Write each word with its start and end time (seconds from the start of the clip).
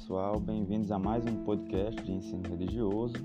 pessoal, 0.00 0.40
bem-vindos 0.40 0.90
a 0.90 0.98
mais 0.98 1.26
um 1.26 1.44
podcast 1.44 2.02
de 2.02 2.10
ensino 2.10 2.42
religioso. 2.48 3.16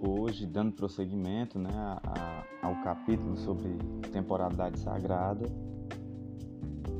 Hoje, 0.00 0.46
dando 0.46 0.70
prosseguimento 0.70 1.58
né, 1.58 1.68
a, 1.74 2.44
ao 2.62 2.76
capítulo 2.84 3.36
sobre 3.36 3.76
temporalidade 4.12 4.78
sagrada, 4.78 5.44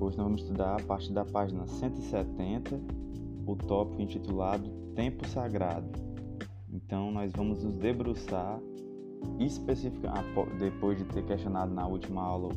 hoje 0.00 0.18
nós 0.18 0.27
vamos 0.27 0.43
estudar 0.43 0.75
a 0.75 0.82
partir 0.82 1.12
da 1.12 1.25
página 1.25 1.68
170 1.68 2.80
o 3.46 3.54
tópico 3.54 4.02
intitulado 4.02 4.68
Tempo 4.96 5.27
Sagrado. 5.29 5.88
Então, 6.68 7.12
nós 7.12 7.32
vamos 7.32 7.62
nos 7.62 7.77
debruçar 7.77 8.58
especificamente, 9.38 10.27
depois 10.58 10.98
de 10.98 11.04
ter 11.04 11.24
questionado 11.24 11.72
na 11.72 11.86
última 11.86 12.22
aula 12.22 12.52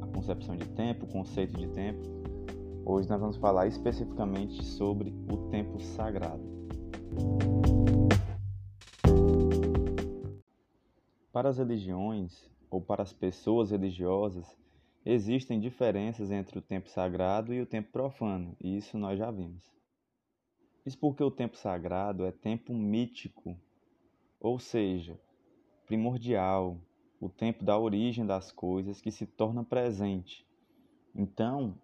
a 0.00 0.06
concepção 0.06 0.56
de 0.56 0.66
tempo, 0.68 1.04
o 1.04 1.08
conceito 1.08 1.54
de 1.58 1.68
tempo, 1.68 2.15
Hoje 2.88 3.08
nós 3.08 3.20
vamos 3.20 3.36
falar 3.36 3.66
especificamente 3.66 4.62
sobre 4.62 5.12
o 5.28 5.50
tempo 5.50 5.80
sagrado. 5.80 6.40
Para 11.32 11.48
as 11.48 11.58
religiões 11.58 12.48
ou 12.70 12.80
para 12.80 13.02
as 13.02 13.12
pessoas 13.12 13.72
religiosas, 13.72 14.56
existem 15.04 15.58
diferenças 15.58 16.30
entre 16.30 16.60
o 16.60 16.62
tempo 16.62 16.88
sagrado 16.88 17.52
e 17.52 17.60
o 17.60 17.66
tempo 17.66 17.90
profano, 17.90 18.56
e 18.60 18.76
isso 18.76 18.96
nós 18.96 19.18
já 19.18 19.32
vimos. 19.32 19.68
Isso 20.86 20.96
porque 20.96 21.24
o 21.24 21.30
tempo 21.30 21.56
sagrado 21.56 22.24
é 22.24 22.30
tempo 22.30 22.72
mítico, 22.72 23.58
ou 24.38 24.60
seja, 24.60 25.18
primordial, 25.86 26.78
o 27.20 27.28
tempo 27.28 27.64
da 27.64 27.76
origem 27.76 28.24
das 28.24 28.52
coisas 28.52 29.00
que 29.00 29.10
se 29.10 29.26
torna 29.26 29.64
presente. 29.64 30.46
Então, 31.12 31.74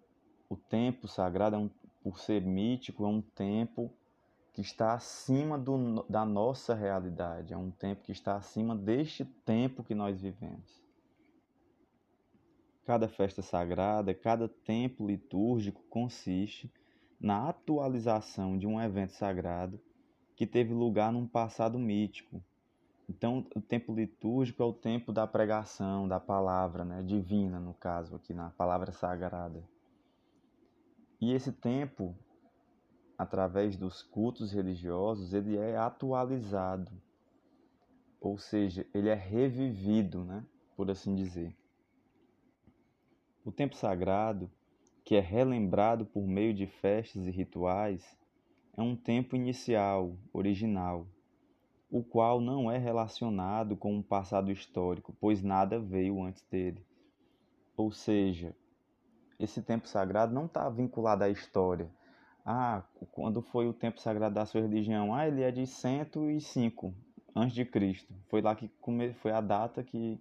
o 0.49 0.55
tempo 0.55 1.07
sagrado, 1.07 1.55
é 1.55 1.59
um, 1.59 1.69
por 2.03 2.19
ser 2.19 2.41
mítico, 2.41 3.05
é 3.05 3.07
um 3.07 3.21
tempo 3.21 3.91
que 4.53 4.61
está 4.61 4.93
acima 4.93 5.57
do, 5.57 6.03
da 6.03 6.23
nossa 6.23 6.75
realidade, 6.75 7.53
é 7.53 7.57
um 7.57 7.71
tempo 7.71 8.03
que 8.03 8.11
está 8.11 8.35
acima 8.35 8.75
deste 8.75 9.25
tempo 9.25 9.83
que 9.83 9.95
nós 9.95 10.21
vivemos. 10.21 10.83
Cada 12.85 13.07
festa 13.07 13.41
sagrada, 13.41 14.13
cada 14.13 14.47
tempo 14.47 15.07
litúrgico 15.07 15.81
consiste 15.89 16.71
na 17.19 17.49
atualização 17.49 18.57
de 18.57 18.67
um 18.67 18.79
evento 18.79 19.13
sagrado 19.13 19.79
que 20.35 20.45
teve 20.45 20.73
lugar 20.73 21.11
num 21.11 21.25
passado 21.25 21.79
mítico. 21.79 22.43
Então, 23.09 23.45
o 23.55 23.61
tempo 23.61 23.93
litúrgico 23.93 24.61
é 24.61 24.65
o 24.65 24.73
tempo 24.73 25.11
da 25.11 25.25
pregação, 25.25 26.07
da 26.07 26.19
palavra 26.19 26.83
né, 26.83 27.01
divina, 27.01 27.59
no 27.59 27.73
caso, 27.73 28.15
aqui 28.15 28.33
na 28.33 28.49
palavra 28.51 28.91
sagrada. 28.91 29.63
E 31.23 31.31
esse 31.31 31.53
tempo, 31.53 32.13
através 33.17 33.77
dos 33.77 34.01
cultos 34.03 34.51
religiosos, 34.51 35.33
ele 35.33 35.55
é 35.55 35.77
atualizado, 35.77 36.91
ou 38.19 38.37
seja, 38.37 38.85
ele 38.93 39.07
é 39.07 39.13
revivido, 39.13 40.25
né? 40.25 40.45
por 40.75 40.91
assim 40.91 41.15
dizer. 41.15 41.55
O 43.45 43.53
tempo 43.53 43.73
sagrado, 43.73 44.51
que 45.05 45.15
é 45.15 45.21
relembrado 45.21 46.05
por 46.05 46.27
meio 46.27 46.53
de 46.53 46.67
festas 46.67 47.25
e 47.25 47.31
rituais, 47.31 48.19
é 48.75 48.81
um 48.81 48.93
tempo 48.93 49.33
inicial, 49.33 50.17
original, 50.33 51.07
o 51.89 52.03
qual 52.03 52.41
não 52.41 52.69
é 52.69 52.77
relacionado 52.77 53.77
com 53.77 53.95
um 53.95 54.03
passado 54.03 54.51
histórico, 54.51 55.15
pois 55.21 55.41
nada 55.41 55.79
veio 55.79 56.21
antes 56.21 56.43
dele. 56.51 56.85
Ou 57.77 57.93
seja, 57.93 58.53
esse 59.43 59.61
tempo 59.61 59.87
sagrado 59.87 60.33
não 60.33 60.45
está 60.45 60.69
vinculado 60.69 61.25
à 61.25 61.29
história. 61.29 61.89
Ah, 62.45 62.83
quando 63.11 63.41
foi 63.41 63.67
o 63.67 63.73
tempo 63.73 63.99
sagrado 63.99 64.35
da 64.35 64.45
sua 64.45 64.61
religião? 64.61 65.13
Ah, 65.13 65.27
ele 65.27 65.41
é 65.41 65.51
de 65.51 65.67
105 65.67 66.93
antes 67.35 67.53
de 67.53 67.65
Cristo. 67.65 68.13
Foi 68.29 68.41
lá 68.41 68.55
que 68.55 68.69
come... 68.79 69.13
foi 69.15 69.31
a 69.31 69.41
data 69.41 69.83
que 69.83 70.17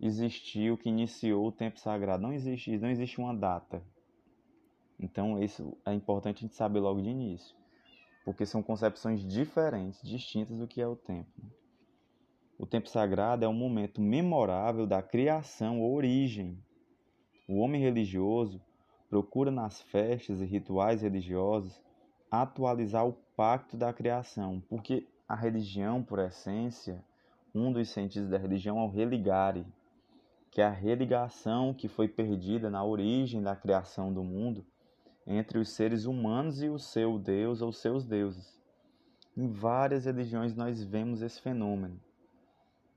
existiu, 0.00 0.78
que 0.78 0.88
iniciou 0.88 1.48
o 1.48 1.52
tempo 1.52 1.80
sagrado. 1.80 2.22
Não 2.22 2.32
existe, 2.32 2.78
não 2.78 2.88
existe 2.88 3.18
uma 3.20 3.34
data. 3.34 3.82
Então, 5.00 5.42
isso 5.42 5.76
é 5.84 5.92
importante 5.92 6.38
a 6.38 6.40
gente 6.42 6.54
saber 6.54 6.80
logo 6.80 7.00
de 7.00 7.08
início, 7.08 7.56
porque 8.24 8.46
são 8.46 8.62
concepções 8.62 9.24
diferentes, 9.24 10.00
distintas 10.02 10.56
do 10.56 10.66
que 10.66 10.80
é 10.80 10.86
o 10.86 10.96
tempo. 10.96 11.30
O 12.58 12.66
tempo 12.66 12.88
sagrado 12.88 13.44
é 13.44 13.48
um 13.48 13.52
momento 13.52 14.00
memorável 14.00 14.86
da 14.86 15.00
criação, 15.00 15.84
origem 15.84 16.60
o 17.48 17.60
homem 17.60 17.80
religioso 17.80 18.60
procura 19.08 19.50
nas 19.50 19.80
festas 19.80 20.42
e 20.42 20.44
rituais 20.44 21.00
religiosos 21.00 21.80
atualizar 22.30 23.06
o 23.06 23.16
pacto 23.34 23.74
da 23.74 23.90
criação, 23.90 24.62
porque 24.68 25.08
a 25.26 25.34
religião, 25.34 26.02
por 26.02 26.18
essência, 26.18 27.02
um 27.54 27.72
dos 27.72 27.88
sentidos 27.88 28.28
da 28.28 28.36
religião 28.36 28.78
é 28.78 28.84
o 28.84 28.90
religare, 28.90 29.66
que 30.50 30.60
é 30.60 30.64
a 30.66 30.70
religação 30.70 31.72
que 31.72 31.88
foi 31.88 32.06
perdida 32.06 32.68
na 32.68 32.84
origem 32.84 33.42
da 33.42 33.56
criação 33.56 34.12
do 34.12 34.22
mundo 34.22 34.64
entre 35.26 35.58
os 35.58 35.70
seres 35.70 36.04
humanos 36.04 36.62
e 36.62 36.68
o 36.68 36.78
seu 36.78 37.18
Deus 37.18 37.62
ou 37.62 37.72
seus 37.72 38.04
deuses. 38.04 38.58
Em 39.34 39.46
várias 39.46 40.04
religiões 40.04 40.54
nós 40.54 40.82
vemos 40.82 41.22
esse 41.22 41.40
fenômeno. 41.40 41.98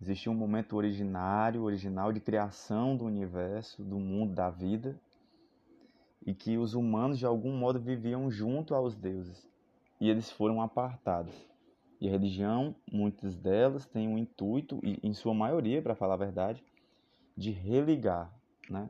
Existia 0.01 0.31
um 0.31 0.35
momento 0.35 0.75
originário, 0.75 1.62
original 1.62 2.12
de 2.12 2.19
criação 2.19 2.97
do 2.97 3.06
universo, 3.06 3.84
do 3.84 4.00
mundo, 4.00 4.34
da 4.34 4.50
vida, 4.50 5.00
e 6.25 6.34
que 6.34 6.57
os 6.57 6.73
humanos 6.73 7.19
de 7.19 7.25
algum 7.25 7.56
modo 7.56 7.79
viviam 7.79 8.31
junto 8.31 8.73
aos 8.73 8.95
deuses, 8.95 9.47
e 10.00 10.09
eles 10.09 10.31
foram 10.31 10.59
apartados. 10.59 11.35
E 12.00 12.07
a 12.07 12.11
religião, 12.11 12.75
muitas 12.91 13.38
delas, 13.38 13.85
têm 13.85 14.07
o 14.07 14.11
um 14.13 14.17
intuito, 14.17 14.79
e 14.81 15.00
em 15.03 15.13
sua 15.13 15.35
maioria, 15.35 15.84
para 15.84 15.94
falar 15.94 16.16
a 16.16 16.17
verdade, 16.17 16.63
de 17.38 17.51
religar, 17.51 18.34
né? 18.67 18.90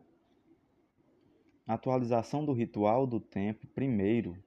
A 1.68 1.74
atualização 1.74 2.46
do 2.46 2.54
ritual 2.54 3.06
do 3.06 3.20
tempo, 3.20 3.68
primeiro, 3.68 4.38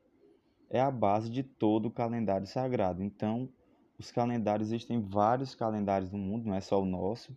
é 0.70 0.80
a 0.80 0.90
base 0.90 1.30
de 1.30 1.42
todo 1.42 1.86
o 1.86 1.90
calendário 1.90 2.46
sagrado. 2.46 3.02
Então, 3.02 3.50
os 3.98 4.10
calendários, 4.10 4.68
existem 4.68 5.00
vários 5.00 5.54
calendários 5.54 6.10
no 6.10 6.18
mundo, 6.18 6.46
não 6.46 6.54
é 6.54 6.60
só 6.60 6.80
o 6.80 6.84
nosso. 6.84 7.36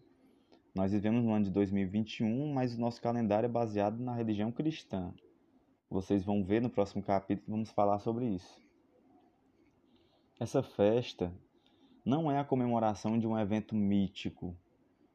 Nós 0.74 0.92
vivemos 0.92 1.24
no 1.24 1.34
ano 1.34 1.46
de 1.46 1.52
2021, 1.52 2.54
mas 2.54 2.76
o 2.76 2.80
nosso 2.80 3.02
calendário 3.02 3.46
é 3.46 3.50
baseado 3.50 4.00
na 4.00 4.14
religião 4.14 4.52
cristã. 4.52 5.14
Vocês 5.90 6.24
vão 6.24 6.44
ver 6.44 6.62
no 6.62 6.70
próximo 6.70 7.04
capítulo, 7.04 7.52
vamos 7.52 7.70
falar 7.72 8.00
sobre 8.00 8.26
isso. 8.26 8.62
Essa 10.40 10.62
festa 10.62 11.34
não 12.04 12.32
é 12.32 12.40
a 12.40 12.44
comemoração 12.44 13.18
de 13.18 13.28
um 13.28 13.38
evento 13.38 13.76
mítico, 13.76 14.56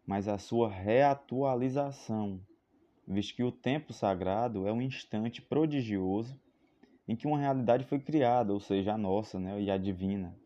mas 0.06 0.26
a 0.28 0.38
sua 0.38 0.69
reatualização, 0.69 2.41
visto 3.06 3.36
que 3.36 3.44
o 3.44 3.52
tempo 3.52 3.92
sagrado 3.92 4.66
é 4.66 4.72
um 4.72 4.82
instante 4.82 5.41
prodigioso 5.41 6.41
em 7.06 7.14
que 7.14 7.26
uma 7.26 7.38
realidade 7.38 7.84
foi 7.84 7.98
criada, 7.98 8.52
ou 8.52 8.60
seja, 8.60 8.94
a 8.94 8.98
nossa 8.98 9.38
né, 9.38 9.60
e 9.60 9.70
a 9.70 9.76
divina 9.76 10.36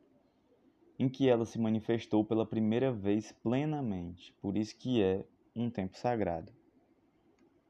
em 0.98 1.08
que 1.08 1.28
ela 1.28 1.44
se 1.44 1.58
manifestou 1.58 2.24
pela 2.24 2.46
primeira 2.46 2.90
vez 2.90 3.32
plenamente, 3.32 4.34
por 4.40 4.56
isso 4.56 4.76
que 4.76 5.02
é 5.02 5.24
um 5.54 5.70
tempo 5.70 5.96
sagrado. 5.96 6.52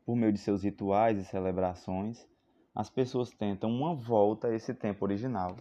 Por 0.04 0.14
meio 0.14 0.32
de 0.32 0.38
seus 0.38 0.62
rituais 0.62 1.18
e 1.18 1.24
celebrações, 1.24 2.26
as 2.74 2.88
pessoas 2.88 3.30
tentam 3.30 3.70
uma 3.70 3.94
volta 3.94 4.48
a 4.48 4.54
esse 4.54 4.72
tempo 4.74 5.04
original, 5.04 5.56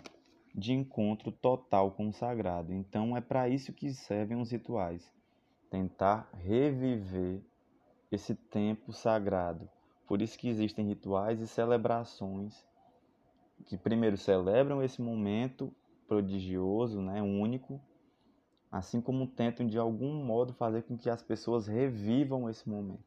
de 0.53 0.73
encontro 0.73 1.31
total 1.31 1.91
com 1.91 2.09
o 2.09 2.13
sagrado. 2.13 2.73
Então 2.73 3.17
é 3.17 3.21
para 3.21 3.49
isso 3.49 3.73
que 3.73 3.91
servem 3.91 4.39
os 4.39 4.51
rituais, 4.51 5.11
tentar 5.69 6.29
reviver 6.33 7.41
esse 8.11 8.35
tempo 8.35 8.93
sagrado. 8.93 9.67
Por 10.07 10.21
isso 10.21 10.37
que 10.37 10.47
existem 10.47 10.87
rituais 10.87 11.41
e 11.41 11.47
celebrações 11.47 12.65
que 13.65 13.77
primeiro 13.77 14.17
celebram 14.17 14.83
esse 14.83 15.01
momento 15.01 15.73
prodigioso, 16.07 17.01
né, 17.01 17.21
único, 17.21 17.81
assim 18.71 19.01
como 19.01 19.27
tentam 19.27 19.65
de 19.65 19.77
algum 19.77 20.23
modo 20.23 20.53
fazer 20.53 20.83
com 20.83 20.97
que 20.97 21.09
as 21.09 21.21
pessoas 21.21 21.67
revivam 21.67 22.49
esse 22.49 22.67
momento. 22.67 23.03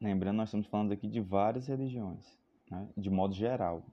Lembrando, 0.00 0.36
nós 0.36 0.48
estamos 0.48 0.66
falando 0.66 0.92
aqui 0.92 1.06
de 1.06 1.20
várias 1.20 1.66
religiões, 1.66 2.38
né, 2.70 2.88
de 2.96 3.10
modo 3.10 3.34
geral. 3.34 3.84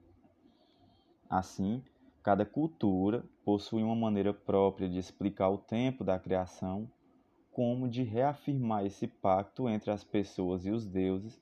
Assim, 1.30 1.84
cada 2.24 2.46
cultura 2.46 3.24
possui 3.46 3.84
uma 3.84 3.96
maneira 3.96 4.34
própria 4.34 4.90
de 4.90 4.98
explicar 4.98 5.50
o 5.50 5.58
tempo 5.58 6.04
da 6.04 6.18
criação, 6.18 6.90
como 7.52 7.90
de 7.90 8.04
reafirmar 8.04 8.86
esse 8.86 9.08
pacto 9.08 9.68
entre 9.68 9.92
as 9.92 10.04
pessoas 10.04 10.66
e 10.66 10.72
os 10.72 10.88
deuses 10.88 11.42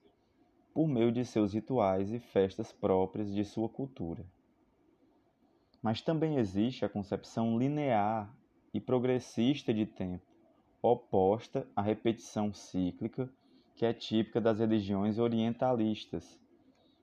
por 0.73 0.87
meio 0.87 1.11
de 1.11 1.25
seus 1.25 1.53
rituais 1.53 2.11
e 2.11 2.19
festas 2.19 2.71
próprias 2.71 3.33
de 3.33 3.43
sua 3.43 3.67
cultura. 3.67 4.25
Mas 5.87 6.01
também 6.01 6.35
existe 6.35 6.83
a 6.83 6.89
concepção 6.89 7.57
linear 7.57 8.29
e 8.73 8.79
progressista 8.81 9.73
de 9.73 9.85
tempo, 9.85 10.25
oposta 10.81 11.65
à 11.73 11.81
repetição 11.81 12.53
cíclica 12.53 13.29
que 13.73 13.85
é 13.85 13.93
típica 13.93 14.41
das 14.41 14.59
religiões 14.59 15.17
orientalistas, 15.17 16.37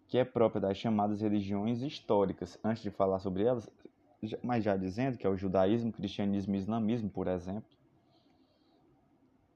que 0.07 0.19
é 0.19 0.25
própria 0.27 0.61
das 0.61 0.77
chamadas 0.77 1.23
religiões 1.23 1.81
históricas. 1.81 2.59
Antes 2.63 2.83
de 2.83 2.91
falar 2.91 3.21
sobre 3.21 3.45
elas, 3.45 3.71
mas 4.43 4.63
já 4.63 4.77
dizendo 4.77 5.17
que 5.17 5.27
é 5.27 5.31
o 5.31 5.37
judaísmo, 5.37 5.91
cristianismo 5.91 6.55
e 6.55 6.59
islamismo, 6.59 7.09
por 7.09 7.27
exemplo, 7.27 7.75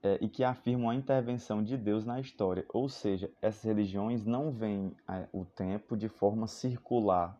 é, 0.01 0.17
e 0.21 0.27
que 0.27 0.43
afirmam 0.43 0.89
a 0.89 0.95
intervenção 0.95 1.63
de 1.63 1.77
Deus 1.77 2.03
na 2.03 2.19
história. 2.19 2.65
Ou 2.73 2.89
seja, 2.89 3.29
essas 3.43 3.61
religiões 3.61 4.25
não 4.25 4.51
veem 4.51 4.91
é, 5.07 5.27
o 5.31 5.45
tempo 5.45 5.95
de 5.95 6.09
forma 6.09 6.47
circular, 6.47 7.39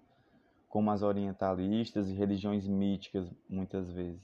como 0.70 0.92
as 0.92 1.02
orientalistas 1.02 2.08
e 2.08 2.14
religiões 2.14 2.68
míticas, 2.68 3.28
muitas 3.50 3.90
vezes. 3.90 4.22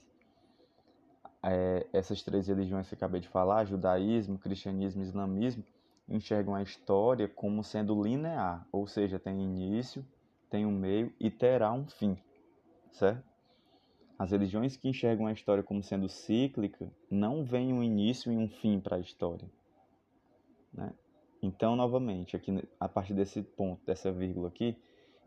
É, 1.44 1.86
essas 1.92 2.24
três 2.24 2.47
religiões 2.47 2.88
que 2.88 2.95
acabei 2.95 3.19
de 3.19 3.27
falar, 3.27 3.65
judaísmo, 3.65 4.38
cristianismo 4.38 5.01
e 5.01 5.06
islamismo, 5.06 5.63
enxergam 6.07 6.56
a 6.56 6.62
história 6.62 7.27
como 7.27 7.63
sendo 7.63 8.01
linear, 8.01 8.65
ou 8.71 8.88
seja, 8.88 9.19
tem 9.19 9.44
início, 9.44 10.06
tem 10.50 10.65
um 10.65 10.71
meio 10.71 11.12
e 11.19 11.31
terá 11.31 11.71
um 11.74 11.88
fim, 11.88 12.15
certo? 12.91 13.24
As 14.18 14.31
religiões 14.31 14.77
que 14.77 14.88
enxergam 14.88 15.27
a 15.27 15.33
história 15.33 15.62
como 15.62 15.83
sendo 15.83 16.07
cíclica 16.07 16.89
não 17.09 17.44
veem 17.44 17.74
um 17.74 17.83
início 17.83 18.31
e 18.31 18.38
um 18.38 18.48
fim 18.48 18.80
para 18.80 18.95
a 18.95 19.00
história. 19.00 19.50
Né? 20.74 20.94
Então, 21.41 21.75
novamente, 21.75 22.36
aqui 22.36 22.63
a 22.80 22.88
partir 22.88 23.13
desse 23.13 23.41
ponto, 23.41 23.86
dessa 23.86 24.12
vírgula 24.12 24.48
aqui, 24.48 24.77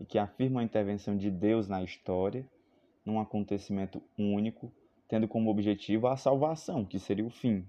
e 0.00 0.04
que 0.04 0.18
afirma 0.18 0.60
a 0.60 0.64
intervenção 0.64 1.16
de 1.16 1.30
Deus 1.30 1.68
na 1.68 1.82
história, 1.82 2.46
num 3.04 3.20
acontecimento 3.20 4.02
único, 4.18 4.72
tendo 5.08 5.26
como 5.26 5.50
objetivo 5.50 6.06
a 6.06 6.16
salvação, 6.16 6.84
que 6.84 6.98
seria 6.98 7.24
o 7.24 7.30
fim, 7.30 7.66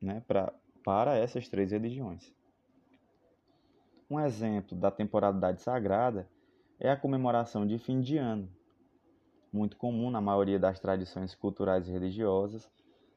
né, 0.00 0.22
pra, 0.26 0.52
para 0.84 1.16
essas 1.16 1.48
três 1.48 1.72
religiões. 1.72 2.32
Um 4.10 4.20
exemplo 4.20 4.76
da 4.76 4.90
temporalidade 4.90 5.62
sagrada 5.62 6.28
é 6.78 6.90
a 6.90 6.96
comemoração 6.96 7.66
de 7.66 7.78
fim 7.78 8.00
de 8.00 8.18
ano, 8.18 8.48
muito 9.52 9.76
comum 9.76 10.10
na 10.10 10.20
maioria 10.20 10.58
das 10.58 10.80
tradições 10.80 11.34
culturais 11.34 11.88
e 11.88 11.92
religiosas, 11.92 12.70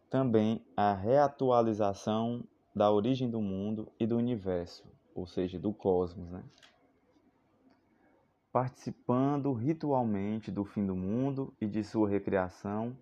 também 0.09 0.61
a 0.75 0.93
reatualização 0.93 2.43
da 2.73 2.91
origem 2.91 3.29
do 3.29 3.41
mundo 3.41 3.91
e 3.99 4.05
do 4.05 4.17
universo, 4.17 4.85
ou 5.13 5.25
seja, 5.25 5.57
do 5.57 5.73
cosmos. 5.73 6.29
Né? 6.29 6.43
Participando 8.55 9.51
ritualmente 9.51 10.49
do 10.49 10.63
fim 10.63 10.85
do 10.85 10.95
mundo 10.95 11.53
e 11.59 11.67
de 11.67 11.83
sua 11.83 12.07
recriação, 12.07 12.95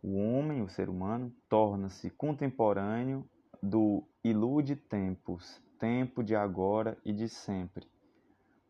o 0.00 0.14
homem, 0.14 0.62
o 0.62 0.68
ser 0.68 0.88
humano, 0.88 1.34
torna-se 1.48 2.08
contemporâneo 2.10 3.28
do 3.60 4.04
ilude 4.22 4.76
tempos, 4.76 5.60
tempo 5.80 6.22
de 6.22 6.36
agora 6.36 6.96
e 7.04 7.12
de 7.12 7.28
sempre. 7.28 7.88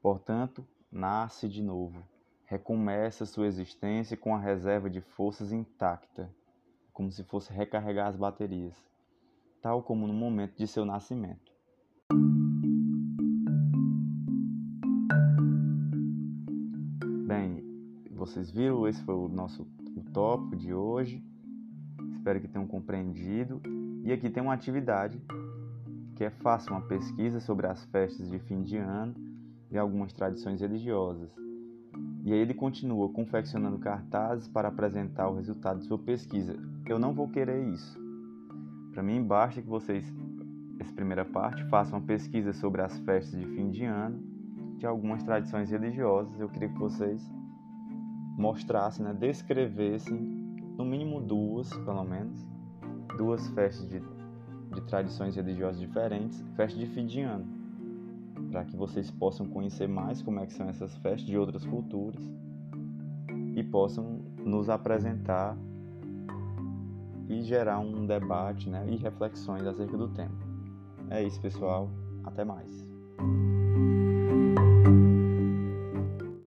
Portanto, 0.01 0.67
nasce 0.91 1.47
de 1.47 1.63
novo 1.63 2.03
recomeça 2.47 3.27
sua 3.27 3.47
existência 3.47 4.17
com 4.17 4.35
a 4.35 4.41
reserva 4.41 4.89
de 4.89 5.03
forças 5.03 5.53
intacta, 5.53 6.35
como 6.91 7.13
se 7.13 7.23
fosse 7.23 7.53
recarregar 7.53 8.07
as 8.07 8.17
baterias, 8.17 8.75
tal 9.61 9.83
como 9.83 10.07
no 10.07 10.15
momento 10.15 10.57
de 10.57 10.67
seu 10.67 10.87
nascimento. 10.87 11.48
Vocês 18.19 18.51
viram, 18.51 18.87
esse 18.89 19.03
foi 19.05 19.15
o 19.15 19.29
nosso 19.29 19.67
o 19.97 20.03
tópico 20.13 20.57
de 20.57 20.75
hoje. 20.75 21.23
Espero 22.13 22.41
que 22.41 22.49
tenham 22.49 22.67
compreendido. 22.67 23.61
E 24.05 24.13
aqui 24.13 24.29
tem 24.29 24.43
uma 24.43 24.55
atividade 24.55 25.21
que 26.17 26.25
é 26.25 26.31
fácil, 26.31 26.73
uma 26.73 26.83
pesquisa 26.83 27.41
sobre 27.41 27.67
as 27.67 27.85
festas 27.87 28.29
de 28.29 28.39
fim 28.41 28.63
de 28.63 28.77
ano 28.77 29.15
e 29.71 29.79
algumas 29.79 30.13
tradições 30.13 30.61
religiosas. 30.61 31.31
E 32.25 32.33
aí 32.33 32.39
ele 32.39 32.55
continua 32.55 33.09
confeccionando 33.09 33.79
cartazes 33.79 34.49
para 34.49 34.69
apresentar 34.69 35.29
o 35.29 35.37
resultado 35.37 35.79
de 35.79 35.87
sua 35.87 35.99
pesquisa. 35.99 36.57
Eu 36.87 36.99
não 36.99 37.15
vou 37.15 37.29
querer 37.29 37.69
isso. 37.69 37.99
Para 38.93 39.03
mim, 39.03 39.23
basta 39.23 39.63
que 39.63 39.69
vocês, 39.69 40.05
essa 40.81 40.93
primeira 40.93 41.25
parte, 41.25 41.65
façam 41.69 41.99
uma 41.99 42.07
pesquisa 42.07 42.53
sobre 42.53 42.83
as 42.83 42.99
festas 43.01 43.39
de 43.39 43.47
fim 43.47 43.71
de 43.71 43.85
ano 43.85 44.21
de 44.77 44.87
algumas 44.87 45.23
tradições 45.23 45.71
religiosas. 45.71 46.39
Eu 46.41 46.49
queria 46.49 46.69
que 46.69 46.79
vocês 46.79 47.23
mostrassem, 48.39 49.05
né, 49.05 49.13
descrevessem, 49.13 50.17
no 50.79 50.85
mínimo 50.85 51.21
duas, 51.21 51.69
pelo 51.79 52.05
menos, 52.05 52.47
duas 53.19 53.49
festas 53.49 53.89
de, 53.89 54.01
de 54.73 54.81
tradições 54.83 55.35
religiosas 55.35 55.81
diferentes, 55.81 56.41
festas 56.57 56.79
de 56.79 56.87
fim 56.87 57.05
de 57.05 57.21
ano 57.21 57.59
para 58.51 58.65
que 58.65 58.77
vocês 58.77 59.11
possam 59.11 59.47
conhecer 59.47 59.89
mais 59.89 60.23
como 60.23 60.41
é 60.41 60.47
que 60.47 60.53
são 60.53 60.69
essas 60.69 60.97
festas 60.97 61.27
de 61.27 61.37
outras 61.37 61.65
culturas 61.67 62.21
e 63.55 63.63
possam 63.63 64.21
nos 64.45 64.71
apresentar 64.71 65.57
e 67.29 67.43
gerar 67.43 67.79
um 67.79 68.07
debate 68.07 68.71
né, 68.71 68.87
e 68.89 68.97
reflexões 68.97 69.67
acerca 69.67 69.97
do 69.97 70.09
tema. 70.09 70.35
É 71.11 71.23
isso, 71.23 71.41
pessoal. 71.41 71.91
Até 72.25 72.45
mais. 72.45 72.88